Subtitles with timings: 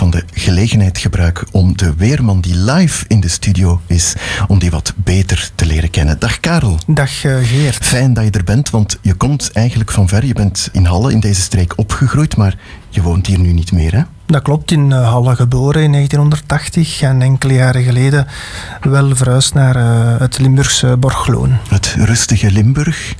[0.00, 4.14] van de gelegenheid gebruik om de weerman die live in de studio is,
[4.46, 6.18] om die wat beter te leren kennen.
[6.18, 6.78] Dag Karel.
[6.86, 7.86] Dag uh, Geert.
[7.86, 10.26] Fijn dat je er bent, want je komt eigenlijk van ver.
[10.26, 12.58] Je bent in Halle in deze streek opgegroeid, maar
[12.88, 14.02] je woont hier nu niet meer, hè?
[14.30, 18.26] Dat klopt, in uh, Halle geboren in 1980 en enkele jaren geleden
[18.80, 19.82] wel verhuisd naar uh,
[20.18, 21.56] het Limburgse Borgloon.
[21.68, 23.14] Het rustige Limburg.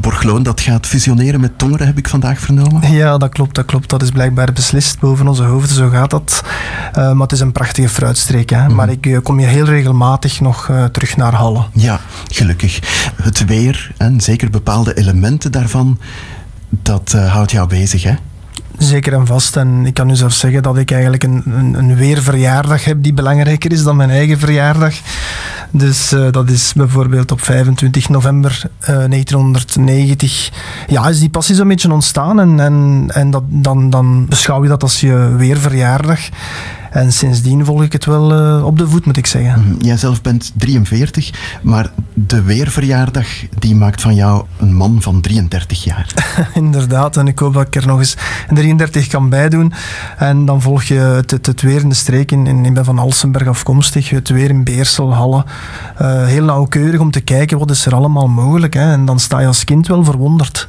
[0.00, 2.92] Borgloon dat gaat fusioneren met Tongeren, heb ik vandaag vernomen.
[2.92, 3.88] Ja, dat klopt, dat klopt.
[3.88, 6.42] Dat is blijkbaar beslist boven onze hoofden, zo gaat dat.
[6.44, 8.50] Uh, maar het is een prachtige fruitstreek.
[8.50, 8.68] Hè?
[8.68, 8.74] Mm.
[8.74, 11.64] Maar ik kom hier heel regelmatig nog terug naar Halle.
[11.72, 12.78] Ja, gelukkig.
[13.22, 15.98] Het weer en zeker bepaalde elementen daarvan,
[16.68, 18.14] dat houdt jou bezig, hè?
[18.78, 19.56] Zeker en vast.
[19.56, 23.14] En ik kan u zelfs zeggen dat ik eigenlijk een, een, een weerverjaardag heb die
[23.14, 24.94] belangrijker is dan mijn eigen verjaardag.
[25.70, 30.50] Dus uh, dat is bijvoorbeeld op 25 november uh, 1990.
[30.86, 32.40] Ja, is die passie zo'n beetje ontstaan.
[32.40, 36.20] En, en, en dat, dan, dan beschouw je dat als je weerverjaardag.
[36.92, 39.64] En sindsdien volg ik het wel uh, op de voet, moet ik zeggen.
[39.66, 41.30] Mm, jij zelf bent 43,
[41.62, 43.26] maar de weerverjaardag
[43.58, 46.06] die maakt van jou een man van 33 jaar.
[46.54, 48.16] Inderdaad, en ik hoop dat ik er nog eens
[48.54, 49.72] 33 kan bijdoen.
[50.18, 52.32] En dan volg je het, het, het weer in de streek.
[52.32, 55.44] In, in, ik ben van Alsenberg afkomstig, het weer in Beersel, Halle.
[56.02, 58.74] Uh, heel nauwkeurig om te kijken wat is er allemaal mogelijk.
[58.74, 58.92] Hè.
[58.92, 60.68] En dan sta je als kind wel verwonderd.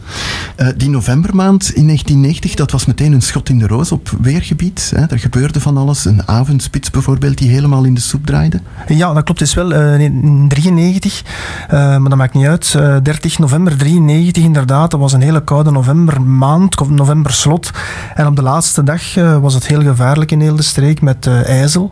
[0.58, 4.92] Uh, die novembermaand in 1990, dat was meteen een schot in de roos op weergebied.
[4.96, 5.06] Hè.
[5.06, 8.62] Er gebeurde van alles een avondspits bijvoorbeeld die helemaal in de soep draaide?
[8.88, 9.40] Ja, dat klopt.
[9.40, 11.24] Het is wel uh, in 93,
[11.66, 12.74] uh, maar dat maakt niet uit.
[12.78, 14.92] Uh, eh, 30 november 93 inderdaad.
[14.92, 17.72] Dat was een hele koude novembermaand, novemberslot.
[18.16, 21.92] En op de laatste dag was het heel gevaarlijk in heel de streek met ijzel.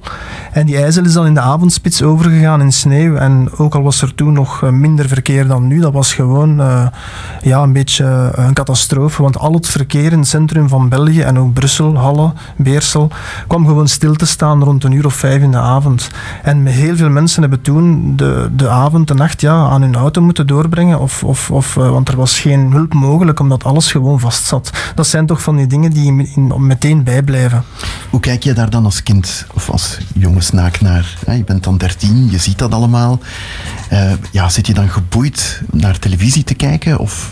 [0.51, 3.15] En die ijzel is dan in de avondspits overgegaan in sneeuw.
[3.15, 6.55] En ook al was er toen nog minder verkeer dan nu, dat was gewoon
[7.41, 9.21] ja, een beetje een catastrofe.
[9.21, 13.09] Want al het verkeer in het centrum van België en ook Brussel, Halle, Beersel,
[13.47, 16.09] kwam gewoon stil te staan rond een uur of vijf in de avond.
[16.43, 20.21] En heel veel mensen hebben toen de, de avond, de nacht ja, aan hun auto
[20.21, 20.99] moeten doorbrengen.
[20.99, 24.71] Of, of, of, want er was geen hulp mogelijk omdat alles gewoon vast zat.
[24.95, 26.11] Dat zijn toch van die dingen die
[26.57, 27.63] meteen bijblijven.
[28.09, 29.97] Hoe kijk je daar dan als kind of als
[30.41, 31.17] jonge snaak naar?
[31.37, 33.19] Je bent dan dertien, je ziet dat allemaal.
[33.93, 36.99] Uh, ja, zit je dan geboeid naar televisie te kijken?
[36.99, 37.29] Of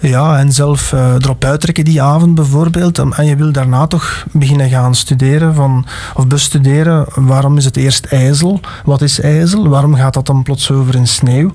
[0.00, 2.98] ja, en zelf uh, erop uittrekken die avond bijvoorbeeld.
[2.98, 7.06] En je wil daarna toch beginnen gaan studeren van, of bestuderen.
[7.14, 8.60] Waarom is het eerst ijzel?
[8.84, 9.68] Wat is ijzel?
[9.68, 11.52] Waarom gaat dat dan plots over in sneeuw?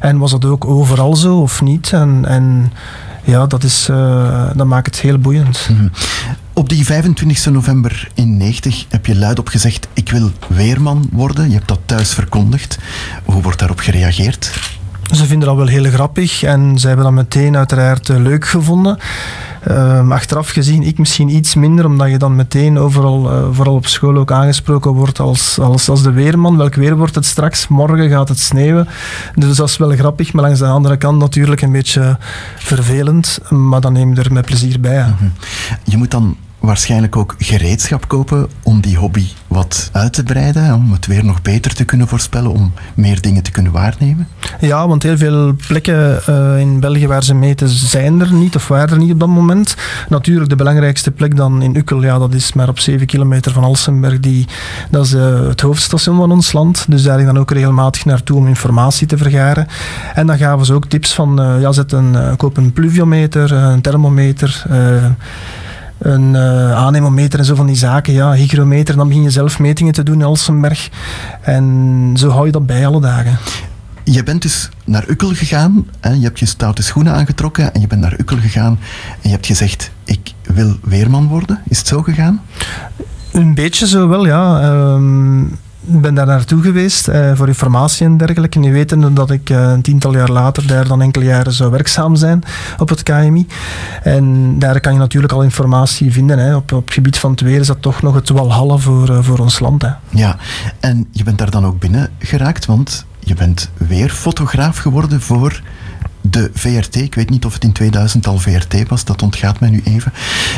[0.00, 1.92] En was dat ook overal zo of niet?
[1.92, 2.72] En, en
[3.24, 5.68] ja, dat, is, uh, dat maakt het heel boeiend.
[5.70, 5.90] Mm -hmm.
[6.54, 11.48] Op die 25 november in 90 heb je luidop gezegd: Ik wil weerman worden.
[11.48, 12.78] Je hebt dat thuis verkondigd.
[13.24, 14.52] Hoe wordt daarop gereageerd?
[15.12, 18.98] Ze vinden dat wel heel grappig en ze hebben dat meteen uiteraard uh, leuk gevonden.
[19.70, 23.86] Uh, achteraf gezien, ik misschien iets minder, omdat je dan meteen overal, uh, vooral op
[23.86, 26.56] school ook aangesproken wordt als, als, als de weerman.
[26.56, 27.68] Welk weer wordt het straks?
[27.68, 28.88] Morgen gaat het sneeuwen.
[29.34, 32.18] Dus dat is wel grappig, maar langs de andere kant natuurlijk een beetje
[32.56, 33.38] vervelend.
[33.48, 35.02] Maar dan neem je er met plezier bij.
[35.02, 35.32] -hmm.
[35.84, 40.92] Je moet dan waarschijnlijk ook gereedschap kopen om die hobby wat uit te breiden, om
[40.92, 44.28] het weer nog beter te kunnen voorspellen, om meer dingen te kunnen waarnemen?
[44.60, 48.68] Ja, want heel veel plekken uh, in België waar ze meten zijn er niet of
[48.68, 49.76] waren er niet op dat moment.
[50.08, 53.64] Natuurlijk de belangrijkste plek dan in Ukkel, ja, dat is maar op 7 kilometer van
[53.64, 54.20] Alsenberg.
[54.20, 54.46] Die,
[54.90, 58.36] dat is uh, het hoofdstation van ons land, dus daar ging dan ook regelmatig naartoe
[58.36, 59.66] om informatie te vergaren.
[60.14, 63.80] En dan gaven ze ook tips van, uh, ja, zet een, koop een pluviometer, een
[63.80, 64.64] thermometer
[66.02, 68.12] een uh, anemometer en zo van die zaken.
[68.12, 70.90] Ja, hygrometer, dan begin je zelf metingen te doen in Alsenberg.
[71.40, 73.38] En zo hou je dat bij alle dagen.
[74.04, 76.10] Je bent dus naar Ukkel gegaan, hè?
[76.10, 78.78] je hebt je stoute schoenen aangetrokken en je bent naar Ukkel gegaan
[79.12, 81.62] en je hebt gezegd, ik wil weerman worden.
[81.68, 82.42] Is het zo gegaan?
[83.32, 84.70] Een beetje zo wel, ja.
[84.72, 88.58] Um, ik ben daar naartoe geweest uh, voor informatie en dergelijke.
[88.58, 92.16] Nu weten dat ik uh, een tiental jaar later daar dan enkele jaren zou werkzaam
[92.16, 92.42] zijn
[92.78, 93.46] op het KMI.
[94.02, 96.38] En daar kan je natuurlijk al informatie vinden.
[96.38, 96.56] Hè.
[96.56, 99.18] Op, op het gebied van het weer is dat toch nog het walhalla voor, uh,
[99.20, 99.82] voor ons land.
[99.82, 99.90] Hè.
[100.08, 100.36] Ja,
[100.80, 105.62] en je bent daar dan ook binnen geraakt, want je bent weer fotograaf geworden voor
[106.20, 106.96] de VRT.
[106.96, 110.12] Ik weet niet of het in 2000 al VRT was, dat ontgaat mij nu even.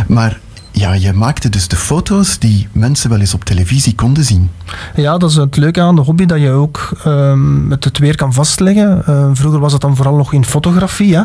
[0.07, 0.41] Maar
[0.77, 4.51] ja, je maakte dus de foto's die mensen wel eens op televisie konden zien.
[4.95, 8.33] Ja, dat is het leuke aan de hobby, dat je ook um, het weer kan
[8.33, 9.03] vastleggen.
[9.09, 11.17] Uh, vroeger was het dan vooral nog in fotografie.
[11.17, 11.23] Hè.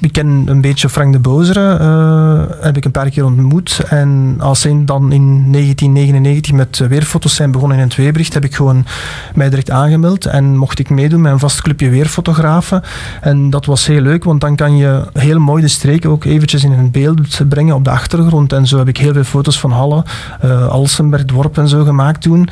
[0.00, 3.80] ik ken een beetje Frank de Bozere, uh, heb ik een paar keer ontmoet.
[3.88, 8.54] En als hij dan in 1999 met weerfoto's zijn begonnen in het Weerbericht, heb ik
[8.54, 8.86] gewoon
[9.34, 12.82] mij direct aangemeld en mocht ik meedoen met een vast clubje weerfotografen.
[13.20, 16.64] En dat was heel leuk, want dan kan je heel mooi de streken ook eventjes
[16.64, 18.52] in een beeld brengen op de achtergrond.
[18.52, 20.04] En zo heb ik heel veel foto's van Halle,
[20.44, 22.48] uh, Alsenberg, Dorp en zo gemaakt toen.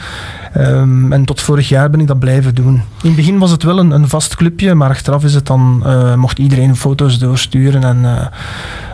[0.57, 2.75] Um, en tot vorig jaar ben ik dat blijven doen.
[2.75, 5.83] In het begin was het wel een, een vast clubje, maar achteraf is het dan,
[5.87, 7.85] uh, mocht iedereen foto's doorsturen.
[7.85, 8.27] En, uh,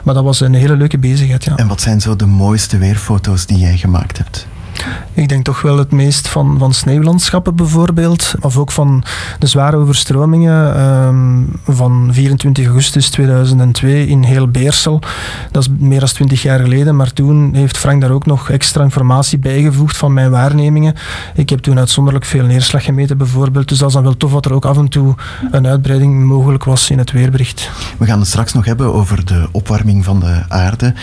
[0.03, 1.45] maar dat was een hele leuke bezigheid.
[1.45, 1.57] Ja.
[1.57, 4.47] En wat zijn zo de mooiste weerfoto's die jij gemaakt hebt?
[5.13, 8.35] Ik denk toch wel het meest van, van sneeuwlandschappen bijvoorbeeld.
[8.41, 9.05] Of ook van
[9.39, 15.01] de zware overstromingen um, van 24 augustus 2002 in heel Beersel.
[15.51, 16.97] Dat is meer dan 20 jaar geleden.
[16.97, 20.95] Maar toen heeft Frank daar ook nog extra informatie bijgevoegd van mijn waarnemingen.
[21.35, 23.69] Ik heb toen uitzonderlijk veel neerslag gemeten bijvoorbeeld.
[23.69, 25.15] Dus dat is dan wel tof dat er ook af en toe
[25.51, 27.71] een uitbreiding mogelijk was in het weerbericht.
[27.99, 30.95] We gaan het straks nog hebben over de opwarming van de aarde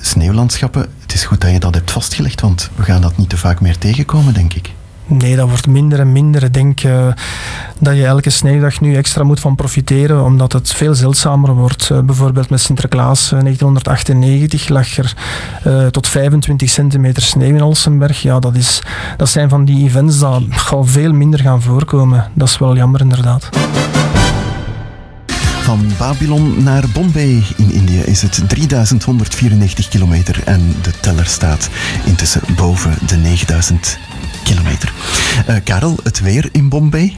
[0.00, 3.36] sneeuwlandschappen, het is goed dat je dat hebt vastgelegd, want we gaan dat niet te
[3.36, 4.70] vaak meer tegenkomen, denk ik.
[5.10, 6.42] Nee, dat wordt minder en minder.
[6.42, 7.06] Ik denk uh,
[7.78, 11.88] dat je elke sneeuwdag nu extra moet van profiteren, omdat het veel zeldzamer wordt.
[11.92, 15.14] Uh, bijvoorbeeld met Sinterklaas uh, 1998 lag er
[15.90, 18.22] tot 25 centimeter sneeuw in Alsenberg.
[18.22, 18.82] Ja, dat, is,
[19.16, 22.30] dat zijn van die events dat al veel minder gaan voorkomen.
[22.34, 23.48] Dat is wel jammer inderdaad.
[25.68, 31.68] Van Babylon naar Bombay in India is het 3194 kilometer en de teller staat
[32.04, 33.98] intussen boven de 9000
[34.44, 34.92] kilometer.
[35.48, 37.16] Uh, Karel, het weer in Bombay?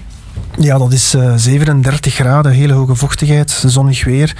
[0.58, 4.36] Ja, dat is uh, 37 graden, hele hoge vochtigheid, zonnig weer.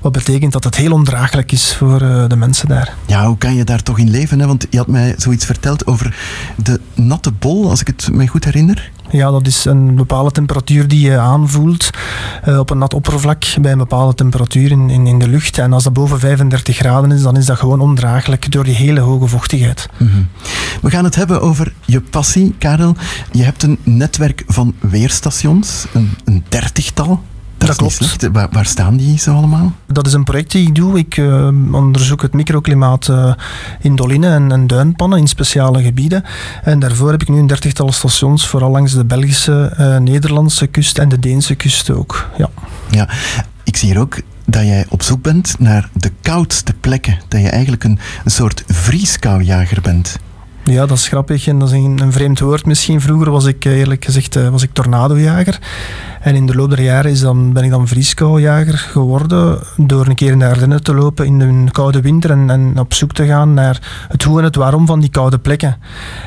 [0.00, 2.94] Wat betekent dat het heel ondraaglijk is voor uh, de mensen daar.
[3.06, 4.40] Ja, hoe kan je daar toch in leven?
[4.40, 4.46] Hè?
[4.46, 6.16] Want je had mij zoiets verteld over
[6.56, 8.90] de natte bol, als ik het me goed herinner.
[9.10, 11.90] Ja, dat is een bepaalde temperatuur die je aanvoelt
[12.48, 15.58] uh, op een nat oppervlak bij een bepaalde temperatuur in, in, in, de lucht.
[15.58, 19.00] En als dat boven 35 graden is, dan is dat gewoon ondraaglijk door die hele
[19.00, 19.88] hoge vochtigheid.
[19.96, 20.28] -hmm.
[20.82, 22.96] We gaan het hebben over je passie, Karel.
[23.32, 27.22] Je hebt een netwerk van weerstations, een, een dertigtal.
[27.66, 28.28] Dat, klopt.
[28.32, 29.72] Waar, waar, staan die zo allemaal?
[29.86, 30.98] Dat is een project die ik doe.
[30.98, 33.32] Ik uh, onderzoek het microklimaat uh,
[33.80, 36.24] in dolinen en, en, duinpannen in speciale gebieden.
[36.62, 40.98] En daarvoor heb ik nu een dertigtal stations, vooral langs de Belgische, uh, Nederlandse kust
[40.98, 42.30] en de Deense kust ook.
[42.38, 42.50] Ja.
[42.90, 43.08] ja,
[43.64, 47.18] ik zie hier ook dat jij op zoek bent naar de koudste plekken.
[47.28, 50.18] Dat je eigenlijk een, een soort vrieskoujager bent.
[50.64, 53.00] Ja, dat is grappig en dat is een, een, vreemd woord misschien.
[53.00, 55.58] Vroeger was ik eerlijk gezegd was ik tornadojager.
[56.20, 60.14] En in de loop der jaren is dan, ben ik dan vrieskoujager geworden door een
[60.14, 63.54] keer in de Ardennen te lopen in een koude winter en, op zoek te gaan
[63.54, 65.76] naar het hoe en het waarom van die koude plekken.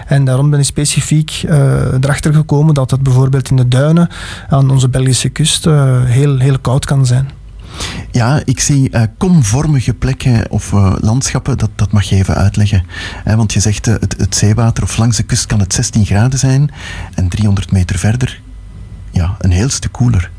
[0.07, 4.09] En daarom ben ik specifiek uh, erachter gekomen dat het bijvoorbeeld in de duinen
[4.49, 5.65] aan onze Belgische kust
[6.05, 7.36] heel, heel koud kan zijn.
[8.11, 12.85] Ja, ik zie uh, komvormige plekken of uh, landschappen, dat, dat mag je even uitleggen.
[13.25, 16.71] Want je zegt het, het zeewater of langs de kust kan het 16 graden zijn
[17.15, 18.41] en 300 meter verder
[19.17, 20.31] ja, een heel stuk koeler.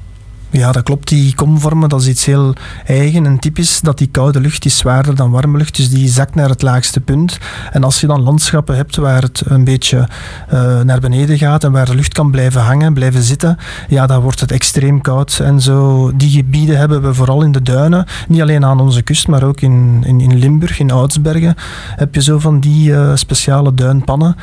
[0.51, 1.09] Ja, dat klopt.
[1.09, 2.55] Die komvormen, dat is iets heel
[2.87, 3.81] eigen en typisch.
[3.81, 7.01] Dat die koude lucht is zwaarder dan warme lucht, dus die zakt naar het laagste
[7.01, 7.39] punt.
[7.73, 10.09] En als je dan landschappen hebt waar het een beetje
[10.53, 13.59] uh, naar beneden gaat en waar de lucht kan blijven hangen, blijven zitten,
[13.89, 15.39] ja, dan wordt het extreem koud.
[15.39, 18.07] En zo, die gebieden hebben we vooral in de duinen.
[18.29, 21.55] Niet alleen aan onze kust, maar ook in, in, in Limburg, in Oudsbergen,
[21.97, 24.37] heb je zo van die uh, speciale duinpannen.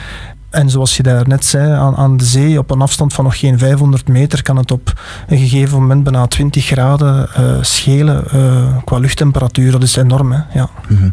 [0.55, 3.39] En zoals je daar net zei, aan, aan, de zee, op een afstand van nog
[3.39, 4.93] geen 500 meter, kan het op
[5.27, 9.71] een gegeven moment bijna 20 graden uh, schelen uh, qua luchttemperatuur.
[9.71, 10.39] Dat is enorm, hè?
[10.53, 10.69] Ja.
[10.87, 11.11] -hmm.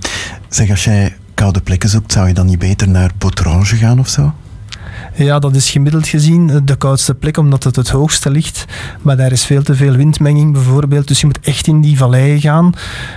[0.49, 4.09] Zeg, als jij koude plekken zoekt, zou je dan niet beter naar Botrange gaan of
[4.09, 4.33] zo?
[5.15, 8.65] Ja, dat is gemiddeld gezien de koudste plek, omdat het het hoogste ligt.
[9.03, 11.09] Maar daar is veel te veel windmenging bijvoorbeeld.
[11.09, 12.73] Dus je moet echt in die valleien gaan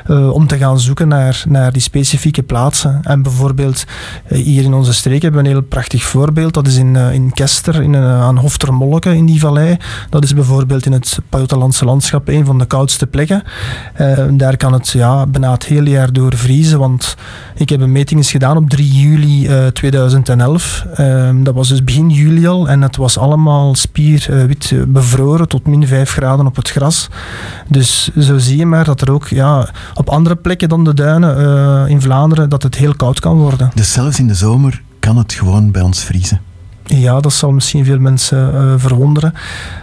[0.08, 3.00] uh, om te gaan zoeken naar, naar die specifieke plaatsen.
[3.04, 3.86] En bijvoorbeeld
[4.28, 6.54] uh, hier in onze streek hebben we een heel prachtig voorbeeld.
[6.54, 9.78] Dat is in, uh, in Kester, in, aan Hoftermolke in die vallei.
[10.10, 13.44] Dat is bijvoorbeeld in het Pajottenlandse landschap een van de koudste plekken.
[14.32, 17.16] daar kan het ja, bijna het hele jaar door vriezen, want
[17.56, 20.86] ik heb een meting gedaan op 3 juli 2011.
[21.44, 25.88] dat was dus begin juli al en het was allemaal spierwit uh, bevroren tot min
[25.88, 27.08] 5 graden op het gras.
[27.68, 31.40] Dus zo zie je maar dat er ook ja, op andere plekken dan de duinen
[31.40, 33.72] uh, in Vlaanderen dat het heel koud kan worden.
[33.74, 36.42] Dus zelfs in de zomer kan het gewoon bij ons vriezen?
[36.88, 39.34] Ja, dat zal misschien veel mensen uh, verwonderen.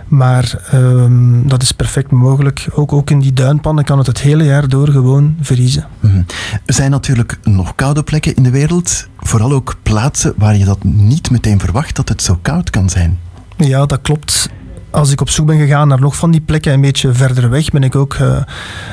[0.08, 2.66] Maar um, dat is perfect mogelijk.
[2.74, 5.86] Ook, ook in die duinpannen kan het het hele jaar door gewoon vriezen.
[6.00, 6.26] Mm -hmm.
[6.66, 9.08] Er zijn natuurlijk nog koude plekken in de wereld.
[9.18, 13.18] Vooral ook plaatsen waar je dat niet meteen verwacht dat het zo koud kan zijn.
[13.56, 14.48] Ja, dat klopt.
[14.90, 17.70] als ik op zoek ben gegaan naar nog van die plekken een beetje verder weg,
[17.70, 18.42] ben ik ook uh,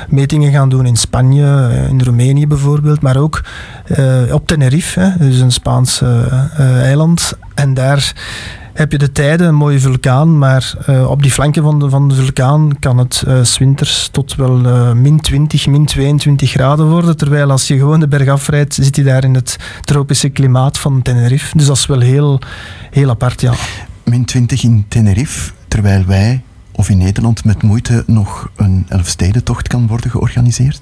[0.08, 3.42] metingen gaan doen in Spanje, uh, in Roemenië bijvoorbeeld, maar ook
[3.98, 6.02] uh, op Tenerife, hè, dus een Spaans
[6.58, 7.38] eiland.
[7.60, 8.14] En daar
[8.72, 12.08] heb je de tijden, een mooie vulkaan, maar uh, op die flanken van de, van
[12.08, 17.16] de vulkaan kan het uh, winters tot wel uh, min 20, min 22 graden worden.
[17.16, 21.02] Terwijl als je gewoon de berg afrijdt, zit je daar in het tropische klimaat van
[21.02, 21.56] Tenerife.
[21.56, 22.40] Dus dat is wel heel,
[22.90, 23.52] heel apart, ja.
[24.04, 29.86] Min 20 in Tenerife, terwijl wij, of in Nederland, met moeite nog een Elfstedentocht kan
[29.86, 30.80] worden georganiseerd?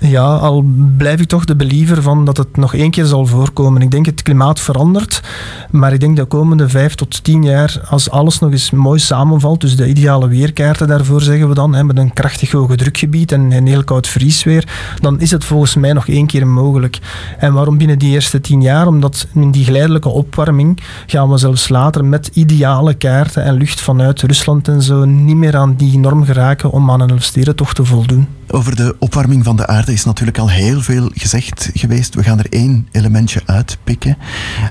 [0.00, 0.64] Ja, al
[0.96, 3.82] blijf ik toch de believer van dat het nog één keer zal voorkomen.
[3.82, 5.22] Ik denk het klimaat verandert,
[5.70, 9.60] maar ik denk de komende vijf tot tien jaar, als alles nog eens mooi samenvalt,
[9.60, 13.52] dus de ideale weerkaarten daarvoor zeggen we dan, hè, met een krachtig hoge drukgebied en
[13.52, 14.68] een heel koud vriesweer,
[15.00, 16.98] dan is het volgens mij nog één keer mogelijk.
[17.38, 18.86] En waarom binnen die eerste tien jaar?
[18.86, 24.22] Omdat in die geleidelijke opwarming gaan we zelfs later met ideale kaarten en lucht vanuit
[24.22, 28.37] Rusland en zo niet meer aan die norm geraken om aan een toch te voldoen.
[28.50, 32.14] Over de opwarming van de aarde is natuurlijk al heel veel gezegd geweest.
[32.14, 34.18] We gaan er één elementje uitpikken.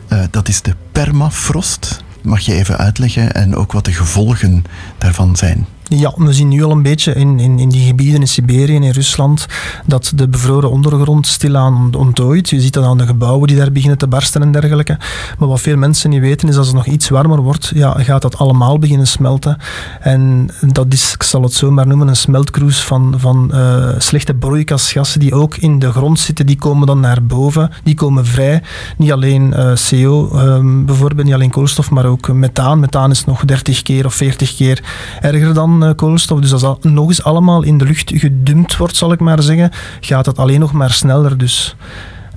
[0.09, 2.03] Uh, dat is de permafrost.
[2.21, 4.63] Mag je even uitleggen en ook wat de gevolgen
[4.97, 5.65] daarvan zijn?
[5.89, 8.83] Ja, we zien nu al een beetje in, in, in die gebieden in Siberië en
[8.83, 9.45] in Rusland
[9.85, 12.49] dat de bevroren ondergrond stilaan ontdooit.
[12.49, 14.97] Je ziet dat aan de gebouwen die daar beginnen te barsten en dergelijke.
[15.37, 18.21] Maar wat veel mensen niet weten is als het nog iets warmer wordt, ja, gaat
[18.21, 19.57] dat allemaal beginnen smelten.
[19.99, 24.33] En dat is, ik zal het zo maar noemen, een smeltkroes van, van uh, slechte
[24.33, 26.45] broeikasgassen die ook in de grond zitten.
[26.45, 28.61] Die komen dan naar boven, die komen vrij.
[28.97, 32.79] Niet alleen eh, CO um, bijvoorbeeld, niet alleen koolstof, maar ook methaan.
[32.79, 34.83] Methaan is nog 30 keer of 40 keer
[35.21, 36.39] erger dan uh, koolstof.
[36.39, 39.71] Dus als dat nog eens allemaal in de lucht gedumpt wordt, zal ik maar zeggen,
[39.99, 41.37] gaat het alleen nog maar sneller.
[41.37, 41.75] Dus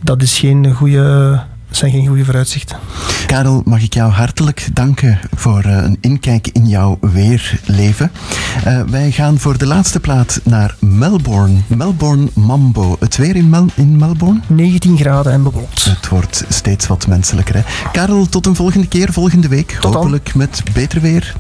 [0.02, 1.38] dat is geen goede
[1.70, 2.78] zijn geen goede vooruitzichten.
[3.26, 8.11] Karel, mag ik jou hartelijk danken voor uh, een inkijk in jouw weerleven.
[8.66, 11.61] Uh, wij gaan voor de laatste plaat naar Melbourne.
[11.66, 12.97] Melbourne Mambo.
[13.00, 14.40] Het weer in, Mel in Melbourne?
[14.47, 15.85] 19 graden en bewolkt.
[15.85, 17.54] Het wordt steeds wat menselijker.
[17.54, 17.62] Hè?
[17.92, 19.78] Karel, tot een volgende keer, volgende week.
[19.80, 21.35] Tot Hopelijk met beter weer.